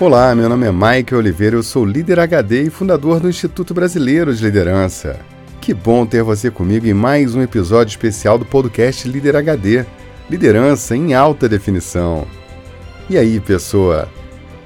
[0.00, 4.34] Olá, meu nome é Mike Oliveira, eu sou líder HD e fundador do Instituto Brasileiro
[4.34, 5.20] de Liderança.
[5.60, 9.86] Que bom ter você comigo em mais um episódio especial do podcast Líder HD
[10.28, 12.26] Liderança em Alta Definição.
[13.08, 14.08] E aí, pessoa?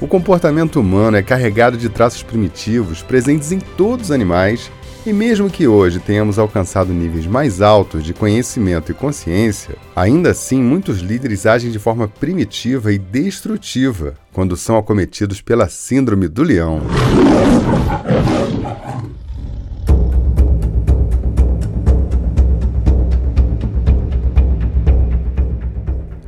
[0.01, 4.73] O comportamento humano é carregado de traços primitivos presentes em todos os animais
[5.09, 10.63] e mesmo que hoje tenhamos alcançado níveis mais altos de conhecimento e consciência, ainda assim
[10.63, 16.83] muitos líderes agem de forma primitiva e destrutiva quando são acometidos pela Síndrome do Leão.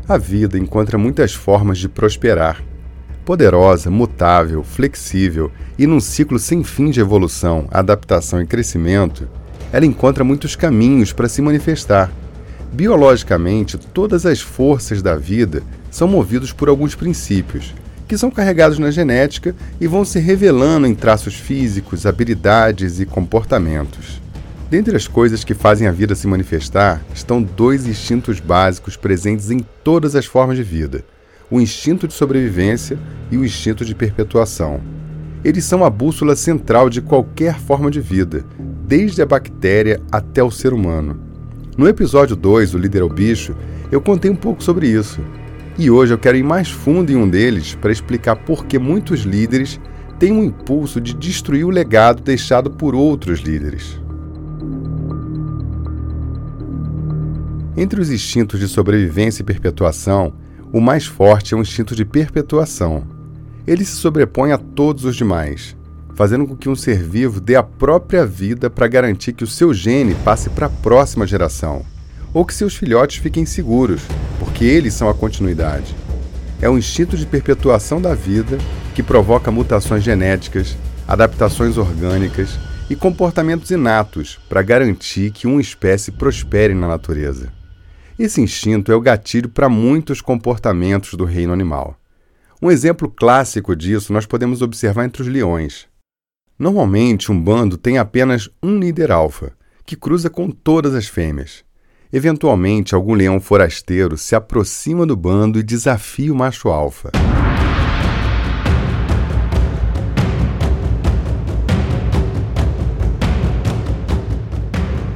[0.08, 2.64] A vida encontra muitas formas de prosperar
[3.30, 9.28] poderosa, mutável, flexível e num ciclo sem fim de evolução, adaptação e crescimento,
[9.72, 12.10] ela encontra muitos caminhos para se manifestar.
[12.72, 17.72] Biologicamente, todas as forças da vida são movidas por alguns princípios,
[18.08, 24.20] que são carregados na genética e vão se revelando em traços físicos, habilidades e comportamentos.
[24.68, 29.64] Dentre as coisas que fazem a vida se manifestar estão dois instintos básicos presentes em
[29.84, 31.04] todas as formas de vida:
[31.50, 32.98] o instinto de sobrevivência
[33.30, 34.80] e o instinto de perpetuação.
[35.44, 38.44] Eles são a bússola central de qualquer forma de vida,
[38.86, 41.18] desde a bactéria até o ser humano.
[41.76, 43.56] No episódio 2, O Líder é o Bicho,
[43.90, 45.20] eu contei um pouco sobre isso.
[45.78, 49.20] E hoje eu quero ir mais fundo em um deles para explicar por que muitos
[49.20, 49.80] líderes
[50.18, 53.98] têm um impulso de destruir o legado deixado por outros líderes.
[57.76, 60.34] Entre os instintos de sobrevivência e perpetuação,
[60.72, 63.02] o mais forte é o instinto de perpetuação.
[63.66, 65.76] Ele se sobrepõe a todos os demais,
[66.14, 69.74] fazendo com que um ser vivo dê a própria vida para garantir que o seu
[69.74, 71.84] gene passe para a próxima geração,
[72.32, 74.02] ou que seus filhotes fiquem seguros,
[74.38, 75.94] porque eles são a continuidade.
[76.62, 78.58] É o instinto de perpetuação da vida
[78.94, 80.76] que provoca mutações genéticas,
[81.08, 82.58] adaptações orgânicas
[82.88, 87.59] e comportamentos inatos para garantir que uma espécie prospere na natureza.
[88.20, 91.96] Esse instinto é o gatilho para muitos comportamentos do reino animal.
[92.60, 95.86] Um exemplo clássico disso nós podemos observar entre os leões.
[96.58, 99.54] Normalmente, um bando tem apenas um líder alfa,
[99.86, 101.64] que cruza com todas as fêmeas.
[102.12, 107.10] Eventualmente, algum leão forasteiro se aproxima do bando e desafia o macho alfa.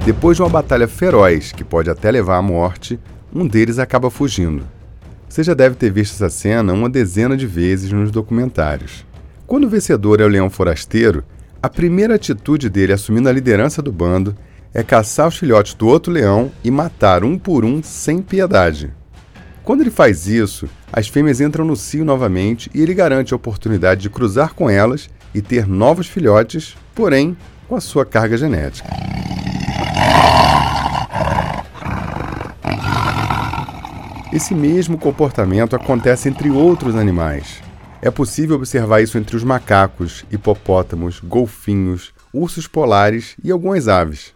[0.05, 3.01] Depois de uma batalha feroz, que pode até levar à morte,
[3.35, 4.67] um deles acaba fugindo.
[5.27, 9.07] Você já deve ter visto essa cena uma dezena de vezes nos documentários.
[9.47, 11.25] Quando o vencedor é o leão forasteiro,
[11.63, 14.37] a primeira atitude dele assumindo a liderança do bando
[14.75, 18.93] é caçar os filhotes do outro leão e matar um por um sem piedade.
[19.63, 24.03] Quando ele faz isso, as fêmeas entram no cio novamente e ele garante a oportunidade
[24.03, 27.35] de cruzar com elas e ter novos filhotes, porém
[27.67, 28.91] com a sua carga genética.
[34.33, 37.63] Esse mesmo comportamento acontece entre outros animais.
[38.03, 44.35] É possível observar isso entre os macacos, hipopótamos, golfinhos, ursos polares e algumas aves.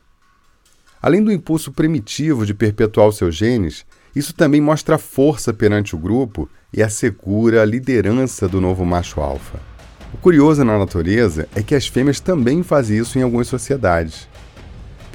[1.03, 5.99] Além do impulso primitivo de perpetuar os seus genes, isso também mostra força perante o
[5.99, 9.61] grupo e assegura a liderança do novo macho alfa.
[10.15, 14.29] O curioso na natureza é que as fêmeas também fazem isso em algumas sociedades.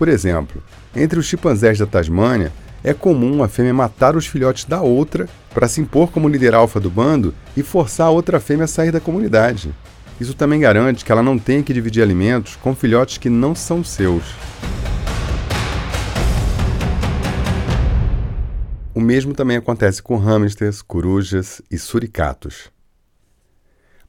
[0.03, 0.61] Por exemplo,
[0.93, 2.51] entre os chimpanzés da Tasmânia,
[2.83, 6.77] é comum a fêmea matar os filhotes da outra para se impor como líder alfa
[6.77, 9.73] do bando e forçar a outra fêmea a sair da comunidade.
[10.19, 13.81] Isso também garante que ela não tenha que dividir alimentos com filhotes que não são
[13.81, 14.25] seus.
[18.93, 22.69] O mesmo também acontece com hamsters, corujas e suricatos.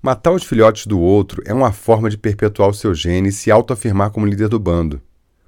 [0.02, 3.48] Matar os filhotes do outro é uma forma de perpetuar o seu gene e se
[3.48, 5.00] autoafirmar como líder do bando.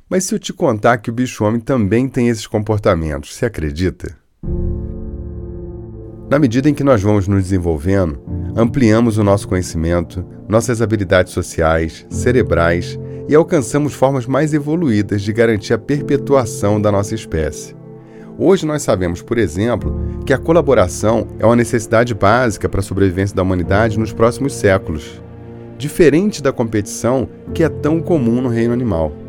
[0.08, 4.16] Mas se eu te contar que o bicho-homem também tem esses comportamentos, você acredita?
[6.30, 8.20] Na medida em que nós vamos nos desenvolvendo,
[8.54, 12.96] ampliamos o nosso conhecimento, nossas habilidades sociais, cerebrais
[13.28, 17.74] e alcançamos formas mais evoluídas de garantir a perpetuação da nossa espécie.
[18.38, 19.92] Hoje nós sabemos, por exemplo,
[20.24, 25.20] que a colaboração é uma necessidade básica para a sobrevivência da humanidade nos próximos séculos,
[25.76, 29.25] diferente da competição que é tão comum no reino animal.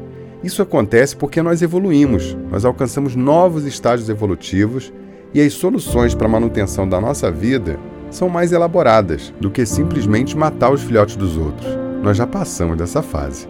[0.48, 4.94] Isso acontece porque nós evoluímos, nós alcançamos novos estágios evolutivos
[5.34, 7.78] e as soluções para a manutenção da nossa vida
[8.10, 11.68] são mais elaboradas do que simplesmente matar os filhotes dos outros.
[12.02, 13.46] Nós já passamos dessa fase.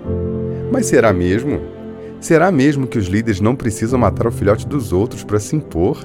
[0.71, 1.61] Mas será mesmo?
[2.19, 6.03] Será mesmo que os líderes não precisam matar o filhote dos outros para se impor?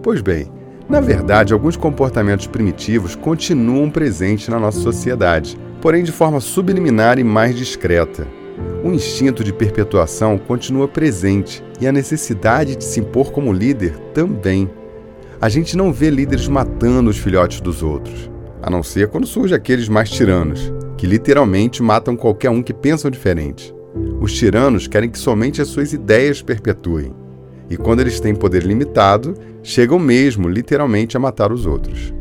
[0.00, 0.48] Pois bem,
[0.88, 7.24] Na verdade, alguns comportamentos primitivos continuam presentes na nossa sociedade, porém de forma subliminar e
[7.24, 8.28] mais discreta.
[8.84, 14.70] O instinto de perpetuação continua presente e a necessidade de se impor como líder também.
[15.40, 18.30] A gente não vê líderes matando os filhotes dos outros,
[18.62, 23.10] a não ser quando surgem aqueles mais tiranos, que literalmente matam qualquer um que pensa
[23.10, 23.74] diferente.
[24.20, 27.14] Os tiranos querem que somente as suas ideias perpetuem.
[27.68, 32.12] E quando eles têm poder limitado, chegam mesmo, literalmente, a matar os outros.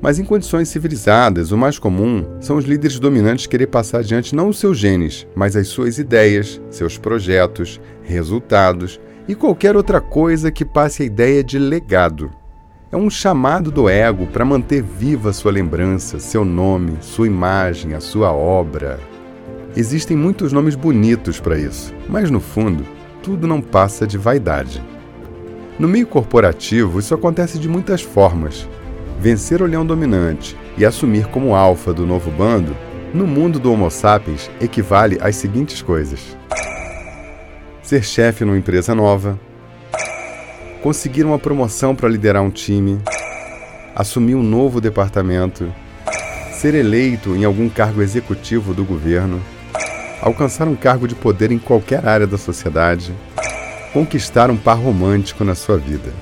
[0.00, 4.48] Mas em condições civilizadas, o mais comum são os líderes dominantes querer passar adiante não
[4.48, 10.64] os seus genes, mas as suas ideias, seus projetos, resultados e qualquer outra coisa que
[10.64, 12.30] passe a ideia de legado.
[12.92, 18.00] É um chamado do ego para manter viva sua lembrança, seu nome, sua imagem, a
[18.00, 19.00] sua obra.
[19.76, 22.86] Existem muitos nomes bonitos para isso, mas no fundo,
[23.22, 24.82] tudo não passa de vaidade.
[25.78, 28.68] No meio corporativo, isso acontece de muitas formas.
[29.18, 32.76] Vencer o leão dominante e assumir como alfa do novo bando,
[33.14, 36.36] no mundo do Homo sapiens, equivale às seguintes coisas:
[37.82, 39.38] ser chefe numa empresa nova,
[40.82, 43.00] conseguir uma promoção para liderar um time,
[43.94, 45.72] assumir um novo departamento,
[46.52, 49.40] ser eleito em algum cargo executivo do governo.
[50.20, 53.14] Alcançar um cargo de poder em qualquer área da sociedade,
[53.92, 56.12] conquistar um par romântico na sua vida.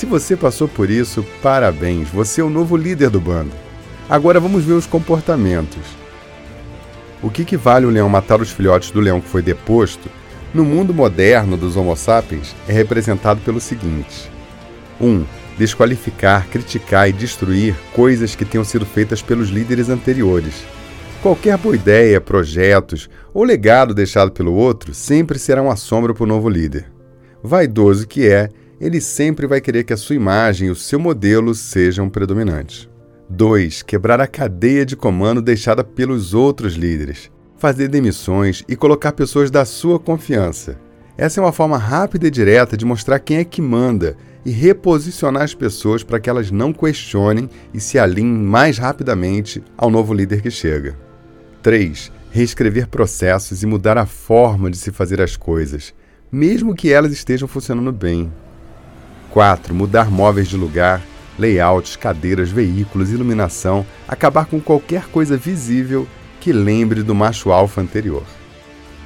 [0.00, 3.52] Se você passou por isso, parabéns, você é o novo líder do bando.
[4.08, 5.82] Agora vamos ver os comportamentos.
[7.22, 10.08] O que, que vale o leão matar os filhotes do leão que foi deposto,
[10.54, 14.30] no mundo moderno dos Homo sapiens, é representado pelo seguinte:
[14.98, 15.06] 1.
[15.06, 15.26] Um,
[15.58, 20.64] desqualificar, criticar e destruir coisas que tenham sido feitas pelos líderes anteriores.
[21.20, 26.26] Qualquer boa ideia, projetos ou legado deixado pelo outro sempre será uma sombra para o
[26.26, 26.90] novo líder.
[27.42, 28.48] Vaidoso que é,
[28.80, 32.88] ele sempre vai querer que a sua imagem e o seu modelo sejam predominantes.
[33.28, 33.82] 2.
[33.82, 37.30] Quebrar a cadeia de comando deixada pelos outros líderes.
[37.58, 40.80] Fazer demissões e colocar pessoas da sua confiança.
[41.16, 45.42] Essa é uma forma rápida e direta de mostrar quem é que manda e reposicionar
[45.42, 50.40] as pessoas para que elas não questionem e se alinhem mais rapidamente ao novo líder
[50.40, 50.96] que chega.
[51.62, 52.10] 3.
[52.30, 55.92] Reescrever processos e mudar a forma de se fazer as coisas,
[56.32, 58.32] mesmo que elas estejam funcionando bem.
[59.30, 59.74] 4.
[59.74, 61.00] Mudar móveis de lugar,
[61.38, 66.06] layouts, cadeiras, veículos, iluminação, acabar com qualquer coisa visível
[66.40, 68.24] que lembre do macho alfa anterior.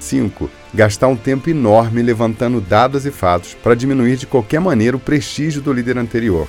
[0.01, 0.51] 5.
[0.73, 5.63] Gastar um tempo enorme levantando dados e fatos para diminuir de qualquer maneira o prestígio
[5.63, 6.47] do líder anterior.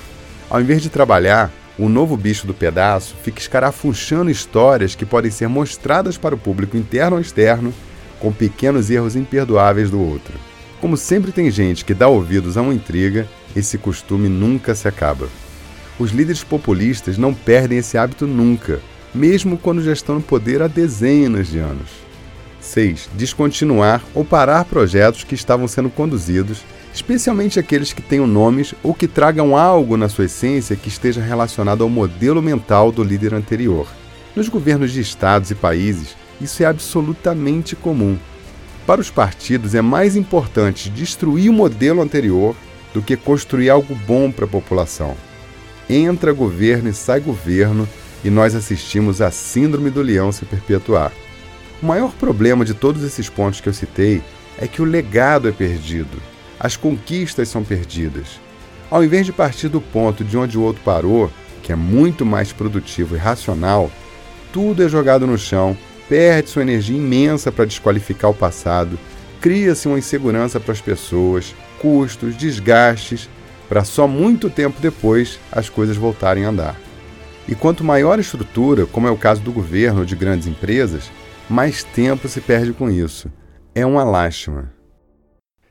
[0.50, 5.48] Ao invés de trabalhar, o novo bicho do pedaço fica escarafunchando histórias que podem ser
[5.48, 7.72] mostradas para o público interno ou externo,
[8.20, 10.34] com pequenos erros imperdoáveis do outro.
[10.80, 13.26] Como sempre tem gente que dá ouvidos a uma intriga,
[13.56, 15.28] esse costume nunca se acaba.
[15.98, 18.80] Os líderes populistas não perdem esse hábito nunca,
[19.14, 21.88] mesmo quando já estão no poder há dezenas de anos.
[22.60, 23.08] 6.
[23.14, 26.62] Descontinuar ou parar projetos que estavam sendo conduzidos
[26.96, 31.84] especialmente aqueles que tenham nomes ou que tragam algo na sua essência que esteja relacionado
[31.84, 33.86] ao modelo mental do líder anterior.
[34.34, 38.16] Nos governos de estados e países, isso é absolutamente comum.
[38.86, 42.56] Para os partidos, é mais importante destruir o modelo anterior
[42.96, 45.14] do que construir algo bom para a população.
[45.88, 47.86] Entra governo e sai governo,
[48.24, 51.12] e nós assistimos à Síndrome do Leão se perpetuar.
[51.82, 54.22] O maior problema de todos esses pontos que eu citei
[54.56, 56.16] é que o legado é perdido
[56.58, 58.40] as conquistas são perdidas.
[58.90, 61.30] Ao invés de partir do ponto de onde o outro parou,
[61.62, 63.90] que é muito mais produtivo e racional,
[64.52, 65.76] tudo é jogado no chão,
[66.08, 68.98] perde sua energia imensa para desqualificar o passado,
[69.40, 73.28] cria-se uma insegurança para as pessoas, custos, desgastes,
[73.68, 76.76] para só muito tempo depois as coisas voltarem a andar.
[77.48, 81.10] E quanto maior a estrutura, como é o caso do governo ou de grandes empresas,
[81.48, 83.30] mais tempo se perde com isso.
[83.74, 84.72] É uma lástima.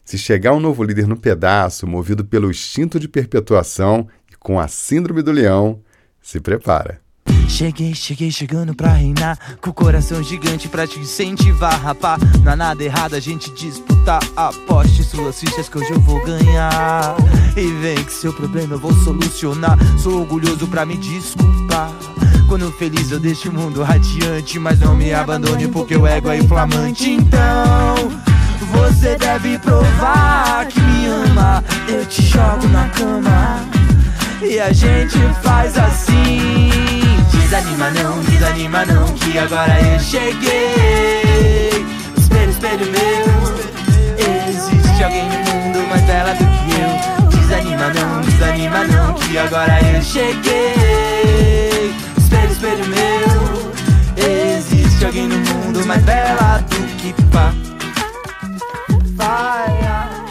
[0.03, 4.67] Se chegar um novo líder no pedaço, movido pelo instinto de perpetuação e com a
[4.67, 5.81] síndrome do leão,
[6.21, 7.04] se prepara.
[7.47, 9.37] Cheguei, cheguei chegando pra reinar.
[9.61, 14.19] Com o coração gigante pra te incentivar, rapá Não há nada errado a gente disputar
[14.35, 17.15] Aposte suas fichas que hoje eu vou ganhar.
[17.55, 19.77] E vem que seu problema eu vou solucionar.
[19.97, 21.91] Sou orgulhoso pra me desculpar.
[22.47, 26.37] Quando feliz eu deixo o mundo radiante Mas não me abandone porque o ego é
[26.37, 27.09] inflamante.
[27.09, 28.11] Então
[28.71, 31.63] você deve provar que me ama.
[31.87, 33.59] Eu te jogo na cama.
[34.41, 36.64] E a gente faz assim.
[37.45, 41.85] Desanima não, desanima não, que agora eu cheguei.
[42.17, 43.55] Espelho, espelho meu.
[44.49, 47.29] Existe alguém no mundo mais bela do que eu.
[47.29, 49.15] Desanima não, desanima não,
[50.01, 50.73] cheguei.
[52.17, 53.71] Espelho, espelho meu.
[54.17, 57.53] Existe alguém no mundo mais bela do que pá.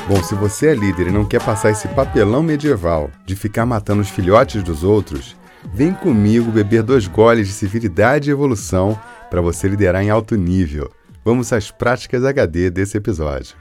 [0.08, 4.02] Bom, se você é líder e não quer passar esse papelão medieval de ficar matando
[4.02, 5.36] os filhotes dos outros,
[5.72, 8.98] vem comigo beber dois goles de civilidade e evolução
[9.30, 10.90] para você liderar em alto nível.
[11.24, 13.56] Vamos às práticas HD desse episódio.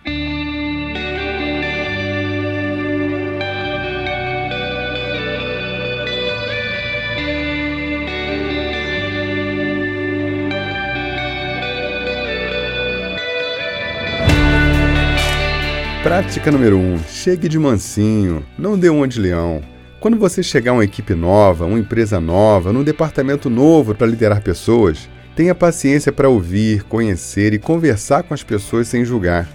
[16.04, 16.94] Prática número 1.
[16.96, 19.64] Um, chegue de mansinho, não dê uma de leão.
[20.04, 24.44] Quando você chegar a uma equipe nova, uma empresa nova, num departamento novo para liderar
[24.44, 29.48] pessoas, tenha paciência para ouvir, conhecer e conversar com as pessoas sem julgar.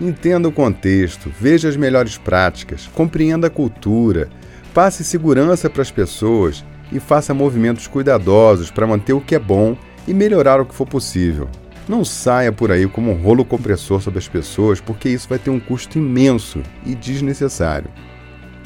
[0.00, 4.28] Entenda o contexto, veja as melhores práticas, compreenda a cultura,
[4.74, 9.76] passe segurança para as pessoas e faça movimentos cuidadosos para manter o que é bom
[10.08, 11.48] e melhorar o que for possível.
[11.88, 15.50] Não saia por aí como um rolo compressor sobre as pessoas, porque isso vai ter
[15.50, 17.88] um custo imenso e desnecessário.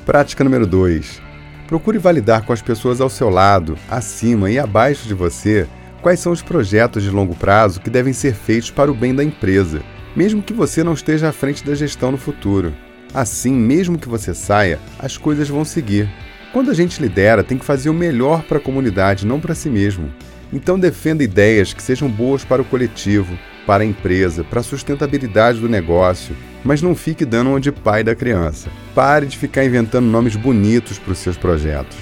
[0.09, 1.21] Prática número 2.
[1.67, 5.67] Procure validar com as pessoas ao seu lado, acima e abaixo de você
[6.01, 9.23] quais são os projetos de longo prazo que devem ser feitos para o bem da
[9.23, 9.83] empresa,
[10.17, 12.73] mesmo que você não esteja à frente da gestão no futuro.
[13.13, 16.09] Assim, mesmo que você saia, as coisas vão seguir.
[16.55, 19.69] Quando a gente lidera, tem que fazer o melhor para a comunidade, não para si
[19.69, 20.11] mesmo.
[20.51, 25.61] Então defenda ideias que sejam boas para o coletivo, para a empresa, para a sustentabilidade
[25.61, 26.35] do negócio,
[26.69, 28.69] mas não fique dando onde pai da criança.
[28.95, 31.97] Pare de ficar inventando nomes bonitos para os seus projetos.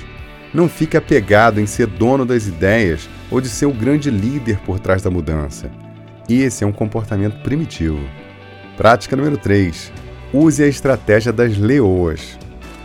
[0.52, 4.80] Não fique apegado em ser dono das ideias ou de ser o grande líder por
[4.80, 5.70] trás da mudança.
[6.28, 8.00] Esse é um comportamento primitivo.
[8.76, 9.92] Prática número 3.
[10.32, 12.36] Use a estratégia das leoas.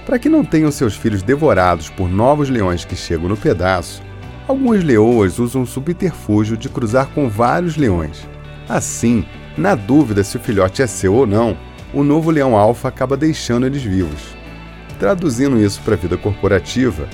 [0.06, 4.04] Para que não tenham seus filhos devorados por novos leões que chegam no pedaço,
[4.52, 8.28] Algumas leoas usam o subterfúgio de cruzar com vários leões.
[8.68, 9.26] Assim,
[9.58, 11.56] na dúvida se o filhote é seu ou não,
[11.94, 14.36] o novo leão alfa acaba deixando eles vivos.
[15.00, 17.08] Traduzindo isso para a vida corporativa,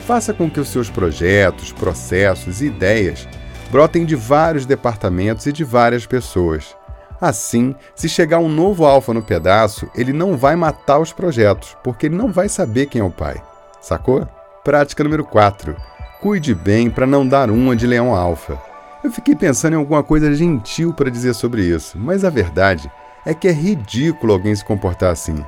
[0.00, 3.28] faça com que os seus projetos, processos e ideias
[3.70, 6.76] brotem de vários departamentos e de várias pessoas.
[7.20, 12.06] Assim, se chegar um novo alfa no pedaço, ele não vai matar os projetos, porque
[12.06, 13.42] ele não vai saber quem é o pai.
[13.80, 14.26] Sacou?
[14.62, 15.76] Prática número 4
[16.20, 18.58] Cuide bem para não dar uma de leão alfa.
[19.02, 23.03] Eu fiquei pensando em alguma coisa gentil para dizer sobre isso, mas a verdade é
[23.32, 25.42] que é ridículo alguém se comportar assim.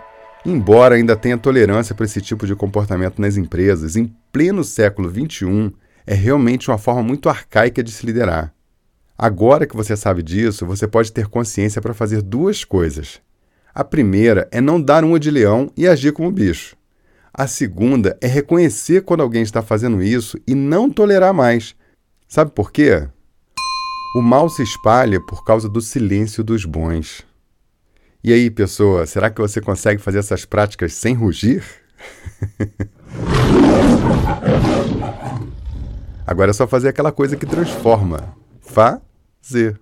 [0.44, 5.74] Embora ainda tenha tolerância para esse tipo de comportamento nas empresas, em pleno século XXI,
[6.06, 8.54] é realmente uma forma muito arcaica de se liderar.
[9.18, 13.20] Agora que você sabe disso, você pode ter consciência para fazer duas coisas.
[13.74, 16.76] A primeira é não dar uma de leão e agir como bicho.
[17.34, 21.74] A segunda é reconhecer quando alguém está fazendo isso e não tolerar mais.
[22.28, 23.06] Sabe por quê?
[24.16, 27.26] O mal se espalha por causa do silêncio dos bons.
[28.26, 31.62] E aí, pessoa, será que você consegue fazer essas práticas sem rugir?
[36.26, 38.34] Agora é só fazer aquela coisa que transforma.
[38.62, 39.80] Fazer.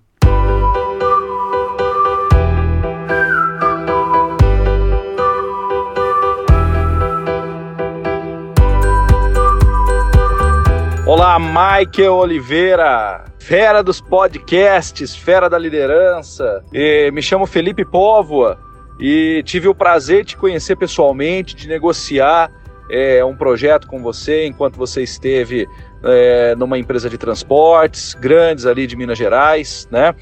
[11.07, 16.65] Olá, Michael Oliveira, fera dos podcasts, fera da liderança.
[16.73, 18.59] E me chamo Felipe Póvoa
[18.99, 22.51] e tive o prazer de te conhecer pessoalmente, de negociar
[22.91, 25.69] é, um projeto com você enquanto você esteve
[26.03, 30.15] é, numa empresa de transportes grandes ali de Minas Gerais, né?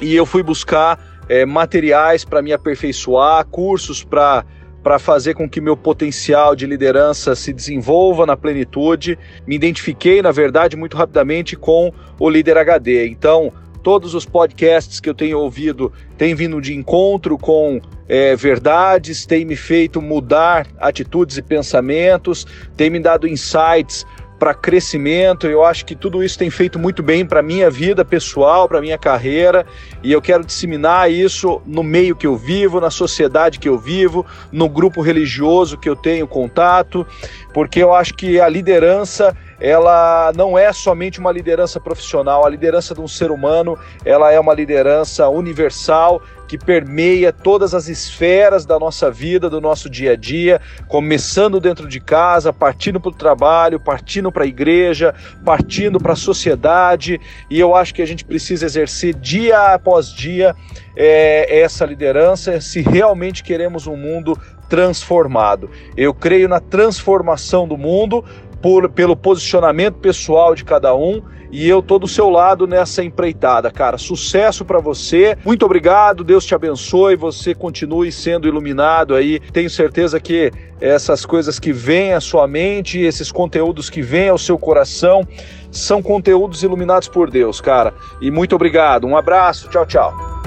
[0.00, 4.44] E eu fui buscar é, materiais para me aperfeiçoar, cursos para
[4.82, 9.18] para fazer com que meu potencial de liderança se desenvolva na plenitude.
[9.46, 13.06] Me identifiquei, na verdade, muito rapidamente com o líder HD.
[13.06, 19.26] Então, todos os podcasts que eu tenho ouvido têm vindo de encontro com é, verdades,
[19.26, 22.46] têm me feito mudar atitudes e pensamentos,
[22.76, 24.06] têm me dado insights
[24.42, 25.46] para crescimento.
[25.46, 28.98] Eu acho que tudo isso tem feito muito bem para minha vida pessoal, para minha
[28.98, 29.64] carreira,
[30.02, 34.26] e eu quero disseminar isso no meio que eu vivo, na sociedade que eu vivo,
[34.50, 37.06] no grupo religioso que eu tenho contato,
[37.54, 39.32] porque eu acho que a liderança
[39.62, 44.40] ela não é somente uma liderança profissional, a liderança de um ser humano, ela é
[44.40, 50.16] uma liderança universal que permeia todas as esferas da nossa vida, do nosso dia a
[50.16, 55.14] dia, começando dentro de casa, partindo para o trabalho, partindo para a igreja,
[55.44, 60.56] partindo para a sociedade, e eu acho que a gente precisa exercer dia após dia
[60.96, 64.36] é, essa liderança se realmente queremos um mundo
[64.68, 65.70] transformado.
[65.96, 68.24] Eu creio na transformação do mundo
[68.62, 71.20] por, pelo posicionamento pessoal de cada um
[71.52, 73.98] e eu tô do seu lado nessa empreitada, cara.
[73.98, 75.36] Sucesso para você.
[75.44, 76.24] Muito obrigado.
[76.24, 77.14] Deus te abençoe.
[77.14, 79.38] Você continue sendo iluminado aí.
[79.52, 80.50] Tenho certeza que
[80.80, 85.28] essas coisas que vêm à sua mente, esses conteúdos que vêm ao seu coração,
[85.70, 87.92] são conteúdos iluminados por Deus, cara.
[88.22, 89.06] E muito obrigado.
[89.06, 89.68] Um abraço.
[89.68, 90.41] Tchau, tchau.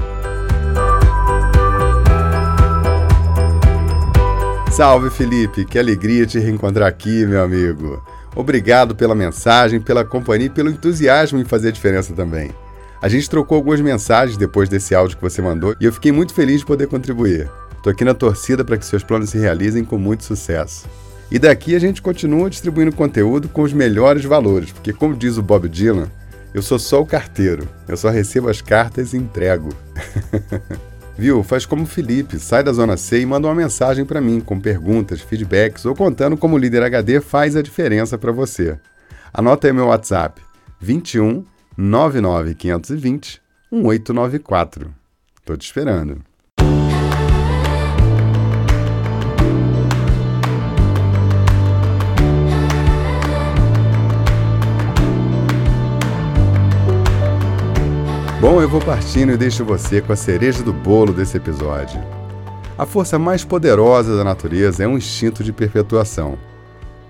[4.75, 8.03] Salve Felipe, que alegria te reencontrar aqui, meu amigo.
[8.35, 12.51] Obrigado pela mensagem, pela companhia e pelo entusiasmo em fazer diferença também.
[13.01, 16.33] A gente trocou algumas mensagens depois desse áudio que você mandou e eu fiquei muito
[16.33, 17.49] feliz de poder contribuir.
[17.81, 20.85] Tô aqui na torcida para que seus planos se realizem com muito sucesso.
[21.31, 25.41] E daqui a gente continua distribuindo conteúdo com os melhores valores, porque como diz o
[25.41, 26.11] Bob Dylan,
[26.53, 29.69] eu sou só o carteiro, eu só recebo as cartas e entrego.
[31.17, 31.43] Viu?
[31.43, 34.59] Faz como o Felipe, sai da zona C e manda uma mensagem para mim com
[34.59, 38.77] perguntas, feedbacks ou contando como o líder HD faz a diferença para você.
[39.33, 40.41] Anota aí meu WhatsApp:
[40.79, 41.45] 21
[41.77, 43.41] 99 520
[43.71, 44.93] 1894.
[45.45, 46.24] Tô te esperando.
[58.41, 62.03] Bom, eu vou partindo e deixo você com a cereja do bolo desse episódio.
[62.77, 66.37] A força mais poderosa da natureza é um instinto de perpetuação.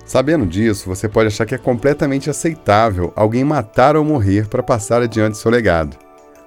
[0.05, 5.01] Sabendo disso, você pode achar que é completamente aceitável alguém matar ou morrer para passar
[5.01, 5.98] adiante seu legado.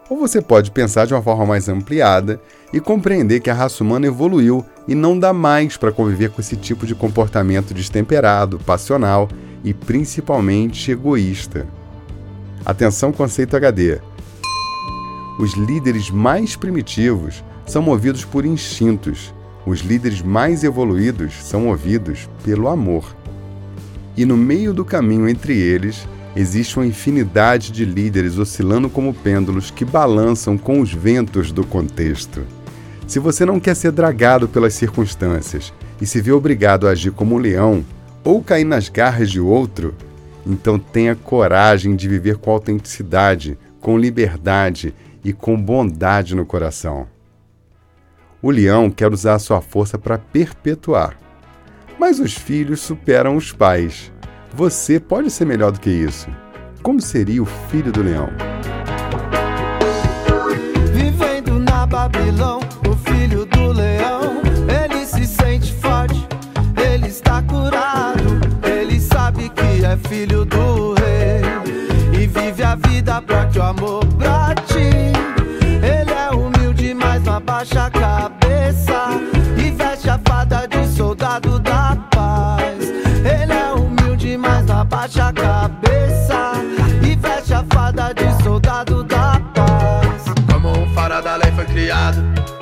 [0.09, 2.41] Ou você pode pensar de uma forma mais ampliada
[2.73, 6.57] e compreender que a raça humana evoluiu e não dá mais para conviver com esse
[6.57, 9.29] tipo de comportamento destemperado, passional
[9.65, 11.67] e principalmente egoísta.
[12.65, 13.99] Atenção, conceito HD.
[15.38, 19.33] Os líderes mais primitivos são movidos por instintos.
[19.64, 23.14] Os líderes mais evoluídos são movidos pelo amor.
[24.16, 29.70] E no meio do caminho entre eles, existe uma infinidade de líderes oscilando como pêndulos
[29.70, 32.42] que balançam com os ventos do contexto.
[33.07, 37.37] Se você não quer ser dragado pelas circunstâncias e se vê obrigado a agir como
[37.37, 37.85] um leão
[38.24, 39.94] ou cair nas garras de outro,
[40.44, 44.92] então tenha coragem de viver com autenticidade, com liberdade
[45.24, 47.07] e com bondade no coração.
[48.40, 51.16] O leão quer usar sua força para perpetuar.
[51.98, 54.12] Mas os filhos superam os pais.
[54.54, 56.28] Você pode ser melhor do que isso.
[56.83, 58.28] Como seria o filho do leão?
[60.92, 66.26] Vivendo na Babilão, o filho do leão, ele se sente forte,
[66.76, 73.46] ele está curado, ele sabe que é filho do rei e vive a vida pra
[73.46, 74.38] que o amor brate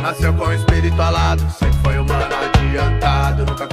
[0.07, 3.67] nasceu com o espírito alado, sempre foi humano adiantado, nunca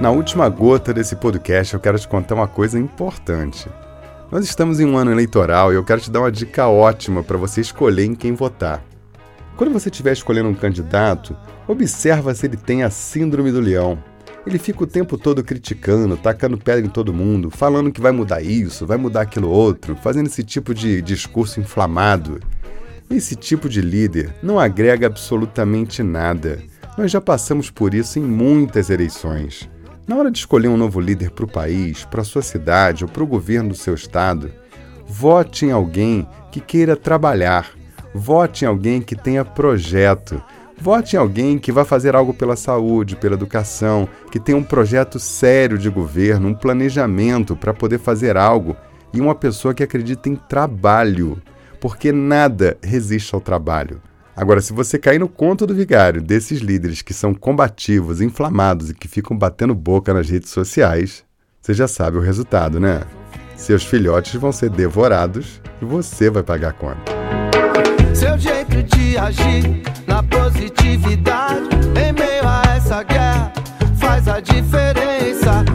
[0.00, 3.68] Na última gota desse podcast, eu quero te contar uma coisa importante.
[4.32, 7.36] Nós estamos em um ano eleitoral e eu quero te dar uma dica ótima para
[7.36, 8.82] você escolher em quem votar.
[9.58, 11.36] Quando você estiver escolhendo um candidato,
[11.68, 14.02] observa se ele tem a síndrome do leão.
[14.46, 18.40] Ele fica o tempo todo criticando, tacando pedra em todo mundo, falando que vai mudar
[18.40, 22.40] isso, vai mudar aquilo outro, fazendo esse tipo de discurso inflamado.
[23.10, 26.58] Esse tipo de líder não agrega absolutamente nada.
[26.96, 29.68] Nós já passamos por isso em muitas eleições.
[30.10, 33.08] Na hora de escolher um novo líder para o país, para a sua cidade ou
[33.08, 34.50] para o governo do seu estado,
[35.06, 37.70] vote em alguém que queira trabalhar,
[38.12, 40.42] Vote em alguém que tenha projeto.
[40.76, 45.16] Vote em alguém que vai fazer algo pela saúde, pela educação, que tenha um projeto
[45.20, 48.76] sério de governo, um planejamento para poder fazer algo
[49.14, 51.40] e uma pessoa que acredita em trabalho,
[51.80, 54.02] porque nada resiste ao trabalho.
[54.36, 58.94] Agora, se você cair no conto do vigário desses líderes que são combativos, inflamados e
[58.94, 61.24] que ficam batendo boca nas redes sociais,
[61.60, 63.02] você já sabe o resultado, né?
[63.56, 67.12] Seus filhotes vão ser devorados e você vai pagar a conta.
[68.14, 73.52] Seu jeito de agir na positividade em meio a essa guerra
[73.98, 75.69] faz a diferença.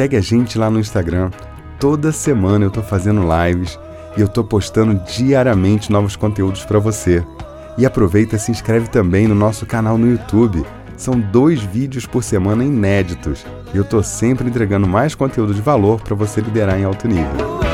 [0.00, 1.30] Segue a gente lá no Instagram.
[1.78, 3.78] Toda semana eu tô fazendo lives
[4.16, 7.22] e eu tô postando diariamente novos conteúdos para você.
[7.76, 10.64] E aproveita e se inscreve também no nosso canal no YouTube.
[10.96, 16.00] São dois vídeos por semana inéditos e eu tô sempre entregando mais conteúdo de valor
[16.00, 17.69] para você liderar em alto nível.